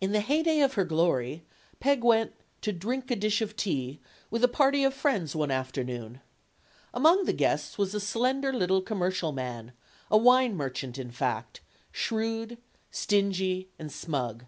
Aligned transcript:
In 0.00 0.10
the 0.10 0.22
heyday 0.22 0.58
of 0.58 0.74
her 0.74 0.82
glory, 0.82 1.44
Peg 1.78 2.02
went 2.02 2.32
"to 2.62 2.72
drink 2.72 3.12
a 3.12 3.14
dish 3.14 3.40
of 3.40 3.54
tea" 3.54 4.00
with 4.28 4.42
a 4.42 4.48
party 4.48 4.82
of 4.82 4.92
friends 4.92 5.36
one 5.36 5.52
afternoon. 5.52 6.20
Among 6.92 7.26
the 7.26 7.32
guests 7.32 7.78
was 7.78 7.94
a 7.94 8.00
slender 8.00 8.52
little 8.52 8.82
commercial 8.82 9.30
man, 9.30 9.70
a 10.10 10.18
wine 10.18 10.56
merchant, 10.56 10.98
in 10.98 11.12
fact; 11.12 11.60
shrewd, 11.92 12.58
stingy, 12.90 13.68
and 13.78 13.92
smug. 13.92 14.46